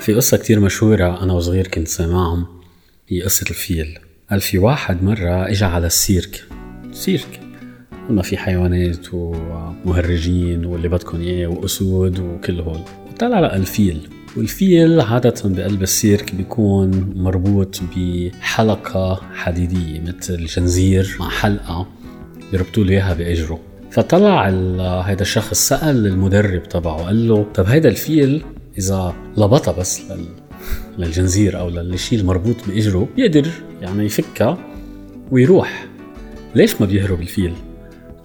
في 0.00 0.14
قصة 0.14 0.36
كتير 0.36 0.60
مشهورة 0.60 1.22
أنا 1.22 1.32
وصغير 1.32 1.66
كنت 1.66 1.88
سامعهم 1.88 2.46
هي 3.08 3.22
قصة 3.22 3.44
الفيل. 3.50 3.98
قال 4.30 4.40
في 4.40 4.58
واحد 4.58 5.02
مرة 5.02 5.48
إجا 5.48 5.66
على 5.66 5.86
السيرك. 5.86 6.44
سيرك. 6.92 7.40
ما 8.10 8.22
في 8.22 8.36
حيوانات 8.36 9.06
ومهرجين 9.12 10.64
واللي 10.64 10.88
بدكم 10.88 11.20
إياه 11.20 11.46
وأسود 11.46 12.18
وكل 12.18 12.60
هول. 12.60 12.80
وطلع 13.10 13.40
لقى 13.40 13.56
الفيل. 13.56 14.08
والفيل 14.36 15.00
عادة 15.00 15.34
بقلب 15.44 15.82
السيرك 15.82 16.34
بيكون 16.34 17.12
مربوط 17.16 17.80
بحلقة 17.96 19.20
حديدية 19.34 20.00
مثل 20.00 20.46
جنزير 20.46 21.16
مع 21.20 21.28
حلقة 21.28 21.86
بيربطوا 22.52 22.84
له 22.84 22.92
إياها 22.92 23.14
بإجره. 23.14 23.60
فطلع 23.90 24.48
هذا 25.00 25.22
الشخص 25.22 25.68
سأل 25.68 26.06
المدرب 26.06 26.62
تبعه 26.62 27.04
قال 27.04 27.28
له 27.28 27.46
طب 27.54 27.66
هيدا 27.66 27.88
الفيل 27.88 28.42
إذا 28.78 29.14
لبطها 29.36 29.72
بس 29.72 30.00
لل... 30.10 30.26
للجنزير 30.98 31.58
أو 31.58 31.68
للشيء 31.68 32.18
المربوط 32.20 32.56
بإجره 32.68 33.08
بيقدر 33.16 33.48
يعني 33.82 34.04
يفكها 34.04 34.58
ويروح 35.30 35.86
ليش 36.54 36.80
ما 36.80 36.86
بيهرب 36.86 37.20
الفيل؟ 37.20 37.52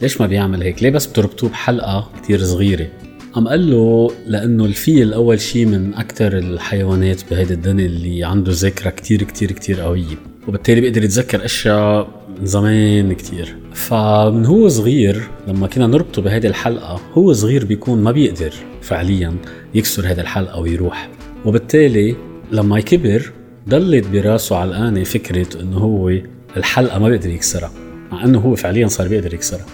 ليش 0.02 0.21
ما 0.21 0.27
بيعمل 0.27 0.62
هيك؟ 0.62 0.84
ليه 0.84 0.90
بس 0.90 1.05
بتربطوه 1.05 1.49
بحلقة 1.49 2.12
كتير 2.21 2.44
صغيرة؟ 2.44 2.88
عم 3.35 3.48
قال 3.48 3.71
له 3.71 4.12
لأنه 4.27 4.66
الفيل 4.66 5.13
أول 5.13 5.40
شيء 5.40 5.66
من 5.66 5.94
أكثر 5.94 6.38
الحيوانات 6.38 7.21
بهيدي 7.32 7.54
الدنيا 7.54 7.85
اللي 7.85 8.23
عنده 8.23 8.52
ذاكرة 8.52 8.90
كتير 8.90 9.23
كتير 9.23 9.52
كتير 9.52 9.82
قوية 9.82 10.16
وبالتالي 10.48 10.82
بيقدر 10.82 11.04
يتذكر 11.04 11.46
أشياء 11.46 12.24
من 12.39 12.45
زمان 12.45 13.13
كتير. 13.13 13.55
فمن 13.73 14.45
هو 14.45 14.67
صغير 14.67 15.21
لما 15.48 15.67
كنا 15.67 15.88
نربطه 15.88 16.21
بهيدي 16.21 16.48
الحلقة 16.48 17.02
هو 17.13 17.34
صغير 17.34 17.66
بيكون 17.66 18.03
ما 18.03 18.12
بيقدر 18.12 18.53
فعليا 18.81 19.35
يكسر 19.73 20.07
هيدي 20.07 20.21
الحلقة 20.21 20.60
ويروح. 20.60 21.10
وبالتالي 21.45 22.15
لما 22.51 22.79
يكبر 22.79 23.32
ضلت 23.70 24.07
براسه 24.07 24.55
علقانة 24.55 25.04
فكرة 25.04 25.62
إنه 25.62 25.77
هو 25.77 26.12
الحلقة 26.57 26.99
ما 26.99 27.10
بيقدر 27.10 27.29
يكسرها 27.29 27.71
مع 28.12 28.23
إنه 28.23 28.40
هو 28.40 28.55
فعليا 28.55 28.88
صار 28.88 29.07
بيقدر 29.07 29.34
يكسرها. 29.34 29.65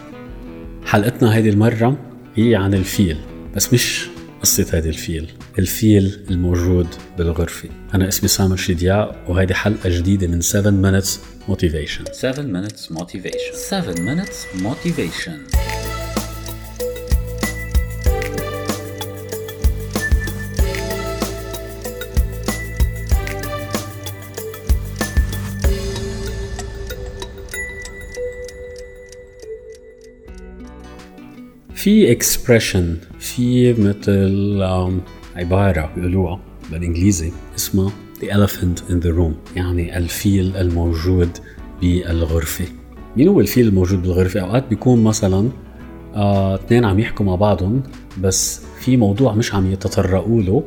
حلقتنا 0.86 1.36
هيدي 1.36 1.50
المرة 1.50 1.98
هي 2.36 2.56
عن 2.56 2.74
الفيل 2.74 3.18
بس 3.56 3.74
مش 3.74 4.08
قصة 4.42 4.68
هيدي 4.74 4.90
الفيل. 4.90 5.32
الفيل 5.60 6.26
الموجود 6.30 6.88
بالغرفة. 7.18 7.70
أنا 7.94 8.08
اسمي 8.08 8.30
سامر 8.30 8.56
شدياء 8.56 9.26
وهيدي 9.28 9.54
حلقة 9.54 9.90
جديدة 9.90 10.28
من 10.28 10.42
7 10.42 10.72
minutes 10.72 11.10
motivation. 11.52 12.12
7 12.12 12.36
minutes 12.36 12.92
motivation. 12.92 13.54
7 13.54 13.96
minutes 13.96 14.64
motivation. 14.64 15.81
في 31.82 32.12
اكسبريشن 32.12 32.98
في 33.20 33.74
مثل 33.74 34.62
عبارة 35.36 35.92
بيقولوها 35.96 36.40
بالإنجليزي 36.72 37.32
اسمها 37.56 37.92
The 38.20 38.24
elephant 38.24 38.80
in 38.90 39.04
the 39.04 39.18
room 39.18 39.56
يعني 39.56 39.98
الفيل 39.98 40.58
الموجود 40.58 41.30
بالغرفة. 41.82 42.66
مين 43.18 43.28
هو 43.28 43.42
الفيل 43.42 43.68
الموجود 43.68 44.02
بالغرفة؟ 44.02 44.40
أوقات 44.40 44.68
بيكون 44.70 45.04
مثلا 45.04 45.50
آه، 46.16 46.56
اثنين 46.56 46.86
عم 46.86 47.00
يحكوا 47.00 47.26
مع 47.26 47.36
بعضهم 47.36 47.84
بس 48.22 48.62
في 48.80 48.98
موضوع 48.98 49.34
مش 49.34 49.56
عم 49.56 49.72
يتطرقوا 49.72 50.42
له. 50.42 50.64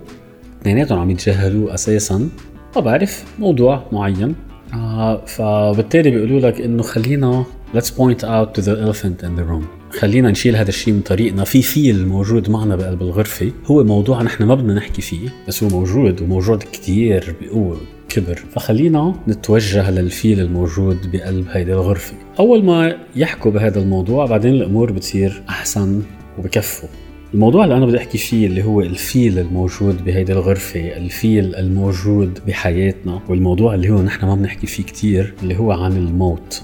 اثنيناتهم 0.60 0.98
عم 0.98 1.10
يتجاهلوه 1.10 1.74
أساسا. 1.74 2.28
ما 2.76 2.80
بعرف 2.80 3.24
موضوع 3.38 3.86
معين. 3.92 4.34
آه 4.74 5.24
فبالتالي 5.24 6.10
بيقولوا 6.10 6.41
لك 6.41 6.60
إنه 6.60 6.82
خلينا 6.82 7.44
let's 7.74 7.91
point 7.91 8.20
out 8.22 8.58
to 8.58 8.64
the 8.64 8.76
elephant 8.86 9.26
in 9.26 9.38
the 9.38 9.44
room. 9.50 9.84
خلينا 9.99 10.31
نشيل 10.31 10.56
هذا 10.56 10.69
الشيء 10.69 10.94
من 10.94 11.00
طريقنا. 11.00 11.44
في 11.44 11.62
فيل 11.62 12.09
موجود 12.09 12.50
معنا 12.50 12.77
بقلب 12.77 13.03
الغرفة. 13.03 13.53
هو 13.66 13.84
موضوع 13.84 14.22
نحن 14.22 14.44
ما 14.44 14.55
بدنا 14.55 14.75
نحكي 14.75 15.03
فيه 15.03 15.28
بس 15.49 15.62
هو 15.62 15.69
موجود 15.69 16.22
وموجود 16.22 16.62
كتير 16.72 17.34
بقوة 17.43 17.81
كبر 18.09 18.43
فخلينا 18.50 19.15
نتوجه 19.28 19.91
للفيل 19.91 20.41
الموجود 20.41 21.10
بقلب 21.12 21.47
هيدي 21.50 21.72
الغرفة. 21.72 22.15
أول 22.38 22.65
ما 22.65 22.97
يحكوا 23.16 23.50
بهذا 23.50 23.81
الموضوع 23.81 24.27
بعدين 24.27 24.54
الأمور 24.54 24.93
بتصير 24.93 25.43
أحسن 25.49 26.03
وبكفوا. 26.38 26.88
الموضوع 27.34 27.65
اللي 27.65 27.77
أنا 27.77 27.87
بدي 27.87 27.99
أحكي 27.99 28.19
فيه 28.19 28.47
اللي 28.47 28.65
هو 28.65 28.81
الفيل 28.81 29.38
الموجود 29.38 30.04
بهيدي 30.04 30.33
الغرفة 30.33 30.97
الفيل 30.97 31.54
الموجود 31.54 32.38
بحياتنا 32.47 33.21
والموضوع 33.28 33.75
اللي 33.75 33.91
هو 33.91 34.03
نحن 34.03 34.27
ما 34.27 34.34
بنحكي 34.34 34.66
فيه 34.66 34.83
كتير 34.83 35.34
اللي 35.43 35.59
هو 35.59 35.72
عن 35.72 35.97
الموت. 35.97 36.62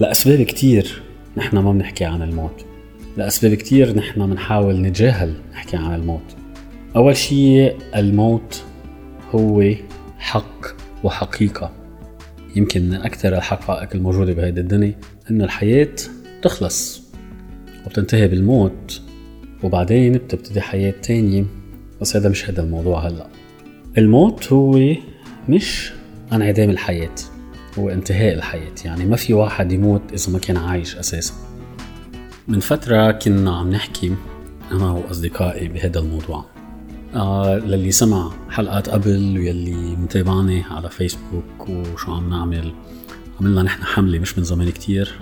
لأسباب 0.00 0.42
كتير 0.42 1.02
نحن 1.36 1.58
ما 1.58 1.72
بنحكي 1.72 2.04
عن 2.04 2.22
الموت. 2.22 2.64
لأسباب 3.16 3.54
كتير 3.54 3.96
نحن 3.96 4.26
بنحاول 4.26 4.80
نتجاهل 4.82 5.34
نحكي 5.52 5.76
عن 5.76 5.94
الموت. 5.94 6.36
أول 6.96 7.16
شيء 7.16 7.76
الموت 7.96 8.62
هو 9.30 9.74
حق 10.18 10.66
وحقيقة. 11.04 11.72
يمكن 12.56 12.82
من 12.82 12.94
أكثر 12.94 13.36
الحقائق 13.36 13.88
الموجودة 13.94 14.32
بهذه 14.32 14.58
الدنيا 14.60 14.94
أن 15.30 15.42
الحياة 15.42 15.94
تخلص 16.42 17.02
وبتنتهي 17.86 18.28
بالموت 18.28 19.02
وبعدين 19.62 20.12
بتبتدي 20.12 20.60
حياة 20.60 20.94
تانية. 21.02 21.44
بس 22.00 22.16
هذا 22.16 22.28
مش 22.28 22.50
هذا 22.50 22.62
الموضوع 22.62 23.06
هلأ. 23.06 23.26
الموت 23.98 24.52
هو 24.52 24.94
مش 25.48 25.92
انعدام 26.32 26.70
الحياة. 26.70 27.14
هو 27.78 27.88
انتهاء 27.88 28.34
الحياة. 28.34 28.74
يعني 28.84 29.04
ما 29.04 29.16
في 29.16 29.34
واحد 29.34 29.72
يموت 29.72 30.02
إذا 30.12 30.32
ما 30.32 30.38
كان 30.38 30.56
عايش 30.56 30.96
أساسا. 30.96 31.34
من 32.48 32.60
فترة 32.60 33.10
كنا 33.10 33.56
عم 33.56 33.70
نحكي 33.70 34.14
أنا 34.72 34.90
وأصدقائي 34.90 35.68
بهذا 35.68 35.98
الموضوع. 35.98 36.44
آه 37.14 37.58
للي 37.58 37.92
سمع 37.92 38.32
حلقات 38.50 38.88
قبل 38.88 39.38
ويلي 39.38 39.96
متابعني 39.96 40.62
على 40.62 40.90
فيسبوك 40.90 41.68
وشو 41.68 42.12
عم 42.12 42.30
نعمل. 42.30 42.74
عملنا 43.40 43.62
نحن 43.62 43.84
حملة 43.84 44.18
مش 44.18 44.38
من 44.38 44.44
زمان 44.44 44.70
كتير 44.70 45.18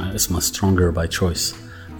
اسمها 0.00 0.40
Stronger 0.40 0.94
by 0.94 1.18
Choice. 1.18 1.54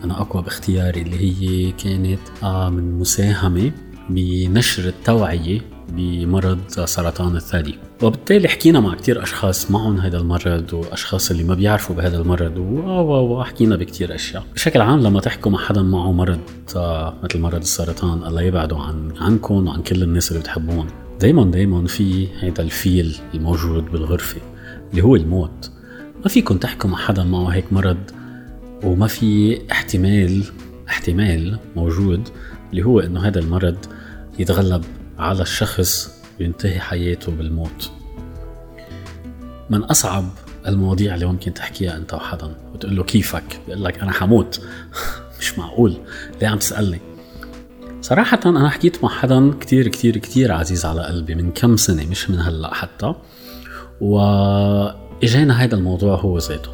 أنا 0.04 0.20
أقوى 0.20 0.42
باختياري 0.42 1.02
اللي 1.02 1.18
هي 1.18 1.72
كانت 1.72 2.20
آه 2.42 2.70
من 2.70 2.98
مساهمة 2.98 3.72
بنشر 4.10 4.88
التوعية 4.88 5.60
بمرض 5.88 6.58
سرطان 6.68 7.36
الثدي. 7.36 7.78
وبالتالي 8.02 8.48
حكينا 8.48 8.80
مع 8.80 8.94
كتير 8.94 9.22
أشخاص 9.22 9.70
معهم 9.70 10.00
هذا 10.00 10.18
المرض 10.18 10.72
وأشخاص 10.72 11.30
اللي 11.30 11.44
ما 11.44 11.54
بيعرفوا 11.54 11.96
بهذا 11.96 12.18
المرض 12.18 12.58
وحكينا 12.58 13.76
بكتير 13.76 14.14
أشياء. 14.14 14.44
بشكل 14.54 14.80
عام 14.80 15.00
لما 15.00 15.20
تحكوا 15.20 15.52
مع 15.52 15.58
حدا 15.58 15.82
معه 15.82 16.12
مرض 16.12 16.40
آه، 16.76 17.14
مثل 17.22 17.40
مرض 17.40 17.60
السرطان 17.60 18.26
الله 18.26 18.42
يبعده 18.42 18.76
عن 18.76 19.12
عنكم 19.20 19.66
وعن 19.66 19.82
كل 19.82 20.02
الناس 20.02 20.30
اللي 20.30 20.42
بتحبون. 20.42 20.86
دايما 21.20 21.44
دايما 21.44 21.86
في 21.86 22.28
هذا 22.40 22.62
الفيل 22.62 23.16
الموجود 23.34 23.84
بالغرفة 23.84 24.40
اللي 24.90 25.02
هو 25.02 25.16
الموت. 25.16 25.70
ما 26.22 26.28
فيكم 26.28 26.56
تحكوا 26.56 26.90
مع 26.90 26.96
حدا 26.96 27.24
معه 27.24 27.48
هيك 27.48 27.72
مرض 27.72 28.10
وما 28.84 29.06
في 29.06 29.58
احتمال 29.72 30.44
احتمال 30.88 31.58
موجود 31.76 32.28
اللي 32.70 32.82
هو 32.82 33.00
إنه 33.00 33.20
هذا 33.20 33.38
المرض 33.38 33.76
يتغلب 34.38 34.84
على 35.18 35.42
الشخص 35.42 36.17
وينتهي 36.40 36.80
حياته 36.80 37.32
بالموت. 37.32 37.90
من 39.70 39.84
أصعب 39.84 40.24
المواضيع 40.66 41.14
اللي 41.14 41.26
ممكن 41.26 41.54
تحكيها 41.54 41.96
أنت 41.96 42.14
وحدا 42.14 42.54
وتقول 42.74 42.96
له 42.96 43.04
كيفك 43.04 43.60
بيقول 43.66 43.84
لك 43.84 43.98
أنا 43.98 44.12
حموت. 44.12 44.60
مش 45.40 45.58
معقول. 45.58 45.96
ليه 46.40 46.48
عم 46.48 46.58
تسألني؟ 46.58 47.00
صراحة 48.02 48.40
أنا 48.46 48.68
حكيت 48.68 49.04
مع 49.04 49.08
حدا 49.08 49.52
كتير 49.60 49.88
كتير 49.88 50.16
كتير 50.16 50.52
عزيز 50.52 50.84
على 50.84 51.02
قلبي 51.02 51.34
من 51.34 51.52
كم 51.52 51.76
سنة 51.76 52.06
مش 52.06 52.30
من 52.30 52.40
هلأ 52.40 52.74
حتى. 52.74 53.14
وإجانا 54.00 55.64
هذا 55.64 55.74
الموضوع 55.74 56.14
هو 56.16 56.38
ذاته. 56.38 56.70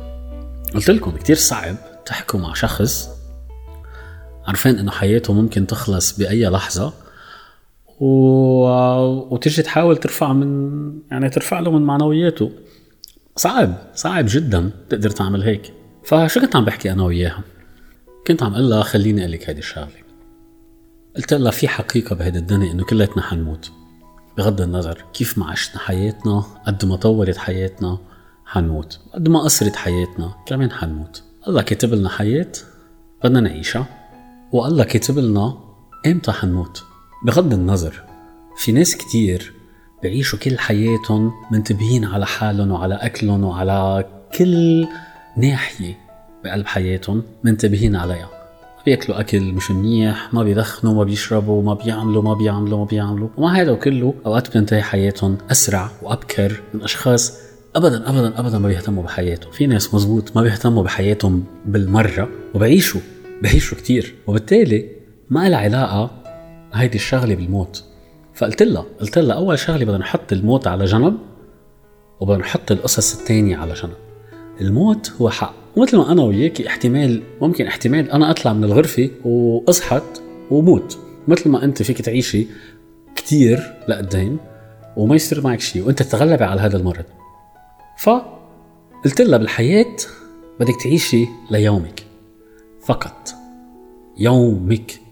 قلت 0.75 0.91
لكم 0.91 1.11
كتير 1.11 1.37
صعب 1.37 1.77
تحكوا 2.07 2.41
مع 2.41 2.55
شخص 2.55 3.09
عارفين 4.47 4.79
إنه 4.79 4.91
حياته 4.91 5.33
ممكن 5.33 5.67
تخلص 5.67 6.19
بأي 6.19 6.47
لحظة 6.47 6.93
و... 8.01 8.07
وتجي 9.35 9.63
تحاول 9.63 9.97
ترفع 9.97 10.33
من 10.33 10.93
يعني 11.11 11.31
ترفع 11.31 11.61
له 11.61 11.71
من 11.71 11.83
معنوياته. 11.83 12.51
صعب 13.37 13.75
صعب 13.95 14.25
جدا 14.29 14.71
تقدر 14.91 15.11
تعمل 15.11 15.43
هيك. 15.43 15.73
فشو 16.05 16.41
كنت 16.41 16.57
عم 16.57 16.65
بحكي 16.65 16.93
أنا 16.93 17.05
وياها؟ 17.05 17.43
كنت 18.27 18.43
عم 18.43 18.55
أقول 18.55 18.71
لها 18.71 18.83
خليني 18.83 19.21
أقول 19.21 19.33
لك 19.33 19.49
هيدي 19.49 19.59
الشغلة. 19.59 19.89
قلت 21.17 21.35
لها 21.35 21.51
في 21.51 21.69
حقيقة 21.69 22.17
بهيدي 22.17 22.39
الدنيا 22.39 22.73
إنه 22.73 22.85
كلياتنا 22.85 23.23
حنموت. 23.23 23.73
بغض 24.39 24.61
النظر 24.61 25.05
كيف 25.15 25.39
ما 25.39 25.47
عشنا 25.51 25.79
حياتنا 25.79 26.45
قد 26.67 26.85
ما 26.85 26.97
طولت 26.97 27.37
حياتنا 27.37 27.99
حنموت. 28.47 29.01
قد 29.15 29.29
ما 29.29 29.41
قصرت 29.41 29.77
حياتنا 29.77 30.35
كمان 30.47 30.73
حنموت. 30.73 31.23
الله 31.49 31.63
كاتب 31.63 31.95
لنا 31.95 32.09
حياة 32.09 32.53
بدنا 33.25 33.41
نعيشها 33.41 33.87
والله 34.53 34.85
كاتب 34.85 35.19
لنا 35.19 35.59
إمتى 36.07 36.33
حنموت. 36.33 36.85
بغض 37.25 37.53
النظر 37.53 38.03
في 38.57 38.73
ناس 38.73 38.97
كتير 38.97 39.53
بيعيشوا 40.03 40.39
كل 40.39 40.59
حياتهم 40.59 41.33
منتبهين 41.51 42.05
على 42.05 42.27
حالهم 42.27 42.71
وعلى 42.71 42.95
أكلهم 42.95 43.45
وعلى 43.45 44.05
كل 44.39 44.87
ناحية 45.37 45.99
بقلب 46.45 46.67
حياتهم 46.67 47.23
منتبهين 47.45 47.97
عليها. 47.97 48.31
بياكلوا 48.87 49.21
أكل 49.21 49.53
مش 49.53 49.71
منيح 49.71 50.35
ما 50.35 50.43
بيدخنوا 50.43 50.95
ما 50.95 51.05
بيشربوا 51.05 51.63
ما 51.63 51.75
بيعملوا 51.75 52.23
ما 52.23 52.35
بيعملوا 52.35 52.79
ما 52.79 52.85
بيعملوا. 52.85 53.29
ومع 53.37 53.53
هذا 53.53 53.75
كله 53.75 54.15
أوقات 54.27 54.49
بتنتهي 54.49 54.83
حياتهم 54.83 55.39
أسرع 55.51 55.91
وأبكر 56.03 56.63
من 56.75 56.83
أشخاص 56.83 57.39
ابدا 57.77 58.11
ابدا 58.11 58.41
ابدا 58.41 58.59
ما 58.59 58.69
بيهتموا 58.69 59.03
بحياتهم. 59.03 59.53
في 59.53 59.67
ناس 59.67 59.95
مزبوط 59.95 60.37
ما 60.37 60.43
بيهتموا 60.43 60.83
بحياتهم 60.83 61.45
بالمرة 61.67 62.29
وبعيشوا 62.55 63.01
بعيشوا 63.43 63.79
كتير. 63.79 64.15
وبالتالي 64.27 64.89
ما 65.31 65.49
لها 65.49 65.59
علاقة 65.59 66.24
هيدي 66.75 66.97
الشغلة 66.97 67.35
بالموت. 67.35 67.85
فقلت 68.35 68.63
لها 68.63 68.87
قلت 69.01 69.19
لها 69.19 69.37
أول 69.37 69.59
شغلة 69.59 69.85
بدنا 69.85 69.99
نحط 69.99 70.33
الموت 70.33 70.67
على 70.67 70.85
جنب 70.85 71.19
وبدنا 72.21 72.39
نحط 72.39 72.73
القصص 72.73 73.19
الثانية 73.19 73.57
على 73.57 73.75
جنب. 73.75 73.95
الموت 74.61 75.13
هو 75.21 75.31
حق. 75.31 75.55
مثل 75.77 75.97
ما 75.97 76.13
أنا 76.13 76.23
وياكي 76.23 76.69
احتمال 76.69 77.23
ممكن 77.41 77.67
احتمال 77.67 78.11
أنا 78.11 78.31
أطلع 78.31 78.53
من 78.53 78.65
الغرفة 78.65 79.11
وأصحت 79.25 80.23
وموت. 80.51 80.99
مثل 81.29 81.51
ما 81.51 81.65
أنت 81.65 81.83
فيك 81.83 82.03
تعيشي 82.03 82.47
كتير 83.17 83.75
لقدام 83.89 84.39
وما 84.97 85.15
يصير 85.15 85.41
معك 85.41 85.61
شيء 85.61 85.87
وأنت 85.87 86.03
تتغلبي 86.03 86.45
على 86.45 86.61
هذا 86.61 86.77
المرض. 86.77 87.05
فقلت 87.99 89.21
لها 89.21 89.39
بالحياة 89.39 89.97
بدك 90.61 90.83
تعيشي 90.83 91.27
ليومك. 91.51 92.03
فقط. 92.87 93.35
يومك. 94.19 95.04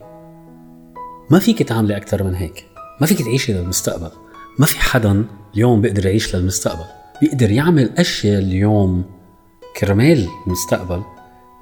ما 1.32 1.38
فيك 1.38 1.62
تعملي 1.62 1.96
أكثر 1.96 2.23
من 2.23 2.34
هيك. 2.34 2.67
ما 3.00 3.06
فيك 3.06 3.23
تعيشي 3.23 3.52
للمستقبل. 3.52 4.11
ما 4.58 4.67
في 4.67 4.79
حدا 4.79 5.25
اليوم 5.55 5.81
بيقدر 5.81 6.06
يعيش 6.06 6.37
للمستقبل. 6.37 6.84
بيقدر 7.20 7.50
يعمل 7.50 7.90
أشياء 7.99 8.38
اليوم 8.38 9.05
كرمال 9.76 10.29
المستقبل 10.46 11.02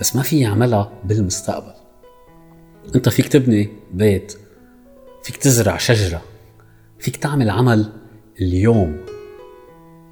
بس 0.00 0.16
ما 0.16 0.22
في 0.22 0.40
يعملها 0.40 0.92
بالمستقبل. 1.04 1.72
أنت 2.94 3.08
فيك 3.08 3.28
تبني 3.28 3.68
بيت 3.92 4.38
فيك 5.22 5.36
تزرع 5.36 5.76
شجرة 5.76 6.22
فيك 6.98 7.16
تعمل 7.16 7.50
عمل 7.50 7.92
اليوم. 8.40 8.96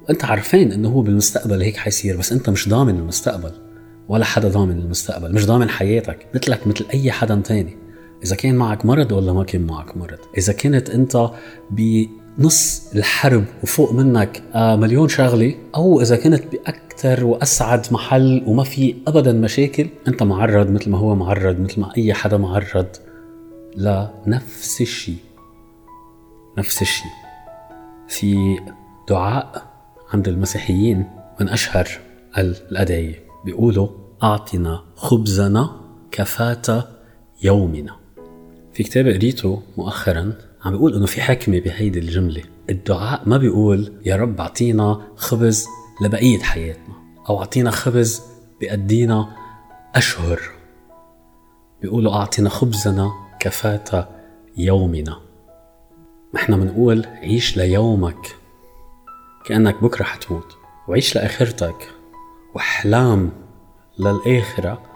أنت 0.09 0.25
عارفين 0.25 0.71
إنه 0.71 0.89
هو 0.89 1.01
بالمستقبل 1.01 1.61
هيك 1.61 1.77
حيصير 1.77 2.17
بس 2.17 2.31
أنت 2.31 2.49
مش 2.49 2.69
ضامن 2.69 2.95
المستقبل 2.95 3.51
ولا 4.07 4.25
حدا 4.25 4.47
ضامن 4.47 4.79
المستقبل. 4.79 5.33
مش 5.33 5.45
ضامن 5.45 5.69
حياتك 5.69 6.27
مثلك 6.35 6.67
مثل 6.67 6.85
أي 6.93 7.11
حدا 7.11 7.41
تاني. 7.45 7.78
إذا 8.23 8.35
كان 8.35 8.55
معك 8.55 8.85
مرض 8.85 9.11
ولا 9.11 9.33
ما 9.33 9.43
كان 9.43 9.67
معك 9.67 9.97
مرض. 9.97 10.17
إذا 10.37 10.53
كنت 10.53 10.89
أنت 10.89 11.29
بنص 11.71 12.91
الحرب 12.95 13.45
وفوق 13.63 13.91
منك 13.93 14.43
آه، 14.53 14.75
مليون 14.75 15.07
شغلة 15.07 15.55
أو 15.75 16.01
إذا 16.01 16.15
كنت 16.15 16.43
بأكثر 16.51 17.25
وأسعد 17.25 17.87
محل 17.91 18.43
وما 18.47 18.63
في 18.63 18.95
ابدا 19.07 19.31
مشاكل 19.31 19.87
أنت 20.07 20.23
معرض 20.23 20.69
مثل 20.69 20.89
ما 20.89 20.97
هو 20.97 21.15
معرض 21.15 21.59
مثل 21.59 21.81
ما 21.81 21.91
أي 21.97 22.13
حدا 22.13 22.37
معرض 22.37 22.87
لنفس 23.77 24.81
الشيء. 24.81 25.17
نفس 26.57 26.81
الشيء. 26.81 27.11
في 28.07 28.59
دعاء 29.09 29.63
عند 30.13 30.27
المسيحيين 30.27 31.05
من 31.41 31.49
أشهر 31.49 31.87
الأدعية 32.37 33.23
بيقولوا 33.45 33.87
أعطنا 34.23 34.83
خبزنا 34.95 35.69
كفاة 36.11 36.87
يومنا. 37.43 37.95
في 38.79 38.83
كتاب 38.83 39.07
قريته 39.07 39.61
مؤخرا 39.77 40.33
عم 40.65 40.71
بيقول 40.71 40.95
إنه 40.95 41.05
في 41.05 41.21
حكمة 41.21 41.59
بهيدي 41.59 41.99
الجملة. 41.99 42.43
الدعاء 42.69 43.29
ما 43.29 43.37
بيقول 43.37 43.93
يا 44.05 44.15
رب 44.15 44.41
أعطينا 44.41 45.11
خبز 45.15 45.65
لبقية 46.01 46.39
حياتنا 46.39 46.95
أو 47.29 47.39
أعطينا 47.39 47.71
خبز 47.71 48.21
بيقدينا 48.59 49.35
أشهر. 49.95 50.41
بيقولوا 51.81 52.13
أعطينا 52.13 52.49
خبزنا 52.49 53.11
كفاة 53.39 54.09
يومنا. 54.57 55.19
إحنا 56.35 56.57
بنقول 56.57 57.05
عيش 57.05 57.57
ليومك 57.57 58.35
كأنك 59.45 59.83
بكرة 59.83 60.03
حتموت 60.03 60.57
وعيش 60.87 61.15
لآخرتك 61.15 61.89
وأحلام 62.55 63.31
للآخرة. 63.99 64.88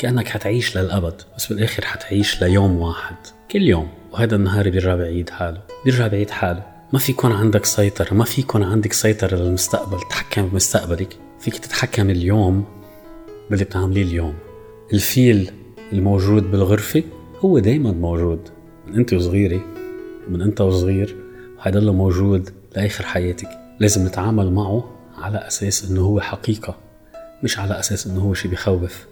كأنك 0.00 0.28
حتعيش 0.28 0.78
للأبد 0.78 1.22
بس 1.36 1.46
بالآخر 1.46 1.84
حتعيش 1.84 2.42
ليوم 2.42 2.76
واحد 2.76 3.16
كل 3.50 3.62
يوم. 3.62 3.88
وهذا 4.12 4.36
النهار 4.36 4.70
بيرجع 4.70 4.94
بعيد 4.94 5.30
حاله 5.30 5.62
بيرجع 5.84 6.06
بعيد 6.06 6.30
حاله. 6.30 6.66
ما 6.92 6.98
في 6.98 7.12
يكون 7.12 7.32
عندك 7.32 7.64
سيطرة 7.64 8.14
ما 8.14 8.24
في 8.24 8.40
يكون 8.40 8.62
عندك 8.62 8.92
سيطرة 8.92 9.36
للمستقبل 9.36 10.00
تتحكم 10.00 10.48
بمستقبلك. 10.48 11.16
فيك 11.40 11.58
تتحكم 11.58 12.10
اليوم 12.10 12.64
باللي 13.50 13.64
بتعمليه 13.64 14.02
اليوم. 14.02 14.34
الفيل 14.92 15.50
الموجود 15.92 16.50
بالغرفة 16.50 17.02
هو 17.40 17.58
دايما 17.58 17.92
موجود 17.92 18.48
من 18.86 18.94
أنت 18.94 19.12
وصغيرة 19.12 19.60
من 20.28 20.42
أنت 20.42 20.60
وصغير. 20.60 21.16
وحيضل 21.58 21.92
موجود 21.92 22.50
لآخر 22.76 23.04
حياتك. 23.04 23.48
لازم 23.80 24.06
نتعامل 24.06 24.52
معه 24.52 24.90
على 25.18 25.38
أساس 25.38 25.90
إنه 25.90 26.00
هو 26.00 26.20
حقيقة 26.20 26.76
مش 27.42 27.58
على 27.58 27.78
أساس 27.78 28.06
إنه 28.06 28.20
هو 28.20 28.34
شي 28.34 28.48
بخوف. 28.48 29.09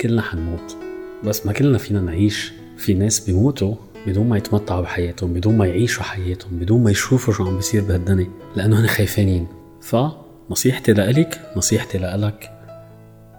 كلنا 0.00 0.22
حنموت 0.22 0.76
بس 1.24 1.46
ما 1.46 1.52
كلنا 1.52 1.78
فينا 1.78 2.00
نعيش. 2.00 2.52
في 2.76 2.94
ناس 2.94 3.20
بيموتوا 3.20 3.74
بدون 4.06 4.28
ما 4.28 4.36
يتمتعوا 4.36 4.80
بحياتهم 4.80 5.32
بدون 5.32 5.56
ما 5.56 5.66
يعيشوا 5.66 6.02
حياتهم 6.02 6.58
بدون 6.58 6.82
ما 6.82 6.90
يشوفوا 6.90 7.34
شو 7.34 7.44
عم 7.44 7.56
بيصير 7.56 7.82
بهالدنيا 7.82 8.30
لأنه 8.56 8.80
هن 8.80 8.86
خايفانين. 8.86 9.46
فنصيحتي 9.80 10.92
لإلك 10.92 11.52
نصيحتي 11.56 11.98
لإلك 11.98 12.50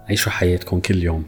عيشوا 0.09 0.31
حياتكم 0.31 0.79
كل 0.79 1.03
يوم. 1.03 1.23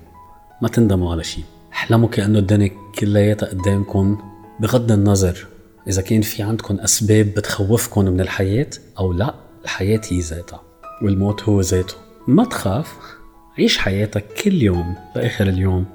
ما 0.62 0.70
تندموا 0.70 1.12
على 1.12 1.24
شيء 1.24 1.44
احلموا 1.72 2.10
كأنه 2.10 2.40
الدنيا 2.40 2.72
كلياتها 3.00 3.50
قدامكم 3.50 4.18
بغض 4.60 4.92
النظر 4.92 5.48
إذا 5.88 6.02
كان 6.02 6.22
في 6.22 6.44
عندكم 6.44 6.80
أسباب 6.80 7.26
بتخوفكم 7.26 8.06
من 8.06 8.22
الحياة 8.22 8.70
أو 9.00 9.14
لا 9.14 9.36
الحياة 9.64 10.02
هي 10.10 10.20
ذاتها 10.20 10.62
والموت 11.02 11.44
هو 11.44 11.62
ذاته. 11.62 11.96
ما 12.28 12.46
تخاف. 12.46 13.19
عيش 13.60 13.78
حياتك 13.78 14.26
كل 14.44 14.64
يوم 14.64 14.96
لآخر 15.16 15.48
اليوم 15.48 15.86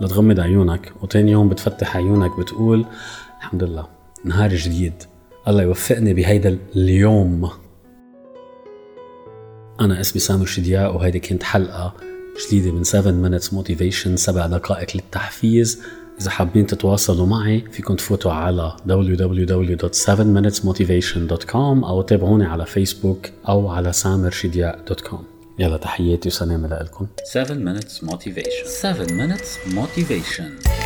لتغمض 0.00 0.40
عيونك 0.40 0.92
وتاني 1.02 1.30
يوم 1.30 1.48
بتفتح 1.48 1.96
عيونك 1.96 2.38
بتقول 2.38 2.84
الحمد 3.38 3.64
لله 3.64 3.86
نهار 4.24 4.54
جديد. 4.54 4.92
الله 5.48 5.62
يوفقني 5.62 6.14
بهيدا 6.14 6.58
اليوم. 6.76 7.50
أنا 9.80 10.00
اسمي 10.00 10.20
سامر 10.20 10.46
شدياء 10.46 10.96
وهيدي 10.96 11.18
كانت 11.18 11.42
حلقة 11.42 11.94
جديدة 12.46 12.72
من 12.72 12.84
7 12.84 13.12
Minutes 13.12 13.44
Motivation 13.44 14.14
سبع 14.14 14.46
دقائق 14.46 14.96
للتحفيز. 14.96 15.82
إذا 16.20 16.30
حابين 16.30 16.66
تتواصلوا 16.66 17.26
معي 17.26 17.64
فيكم 17.72 17.94
تفوتوا 17.94 18.32
على 18.32 18.76
www.7minutesmotivation.com 18.88 21.84
أو 21.84 22.02
تابعوني 22.02 22.44
على 22.44 22.66
فيسبوك 22.66 23.26
أو 23.48 23.68
على 23.68 23.92
سامرشدياء.com 23.92 25.37
يلا 25.58 25.76
تحياتي 25.76 26.28
وسلام 26.28 26.66
لكم 26.66 27.06
7 27.24 27.54
minutes 27.80 28.04
motivation 28.10 28.66
7 28.66 29.06
minutes 29.06 29.74
motivation 29.74 30.77